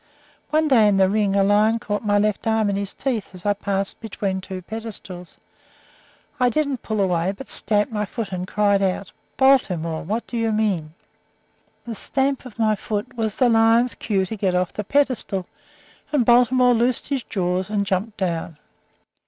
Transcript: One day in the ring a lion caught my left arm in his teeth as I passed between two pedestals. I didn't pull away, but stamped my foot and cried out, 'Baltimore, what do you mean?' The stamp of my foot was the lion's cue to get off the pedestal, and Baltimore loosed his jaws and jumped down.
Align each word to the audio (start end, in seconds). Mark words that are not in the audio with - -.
One 0.49 0.67
day 0.67 0.87
in 0.87 0.97
the 0.97 1.07
ring 1.11 1.35
a 1.35 1.43
lion 1.43 1.77
caught 1.77 2.03
my 2.03 2.17
left 2.17 2.47
arm 2.47 2.71
in 2.71 2.75
his 2.75 2.91
teeth 2.91 3.35
as 3.35 3.45
I 3.45 3.53
passed 3.53 4.01
between 4.01 4.41
two 4.41 4.63
pedestals. 4.63 5.37
I 6.39 6.49
didn't 6.49 6.81
pull 6.81 6.99
away, 6.99 7.33
but 7.33 7.47
stamped 7.49 7.93
my 7.93 8.05
foot 8.05 8.31
and 8.31 8.47
cried 8.47 8.81
out, 8.81 9.11
'Baltimore, 9.37 10.01
what 10.01 10.25
do 10.25 10.37
you 10.37 10.51
mean?' 10.51 10.95
The 11.85 11.93
stamp 11.93 12.45
of 12.47 12.57
my 12.57 12.75
foot 12.75 13.15
was 13.15 13.37
the 13.37 13.47
lion's 13.47 13.93
cue 13.93 14.25
to 14.25 14.35
get 14.35 14.55
off 14.55 14.73
the 14.73 14.83
pedestal, 14.83 15.45
and 16.11 16.25
Baltimore 16.25 16.73
loosed 16.73 17.09
his 17.09 17.21
jaws 17.21 17.69
and 17.69 17.85
jumped 17.85 18.17
down. 18.17 18.57